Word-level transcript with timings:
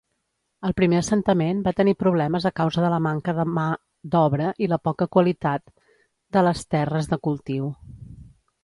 El 0.69 0.73
primer 0.79 0.95
assentament 1.01 1.59
va 1.67 1.73
tenir 1.79 1.93
problemes 1.99 2.47
a 2.49 2.53
causa 2.61 2.85
de 2.85 2.89
la 2.95 3.01
manca 3.09 3.37
de 3.41 3.45
mà 3.59 3.67
d'obra 4.15 4.49
i 4.67 4.71
la 4.73 4.83
poca 4.89 5.11
qualitat 5.19 5.75
de 6.39 6.47
les 6.49 6.67
terres 6.77 7.13
de 7.15 7.23
cultiu. 7.31 7.71